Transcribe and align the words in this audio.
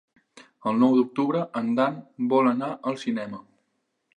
El 0.69 0.79
nou 0.83 0.95
d'octubre 0.99 1.43
en 1.61 1.69
Dan 1.81 1.99
vol 2.33 2.51
anar 2.53 2.71
al 2.93 2.99
cinema. 3.03 3.43